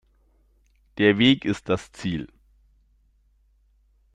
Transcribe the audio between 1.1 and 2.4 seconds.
Weg ist das Ziel.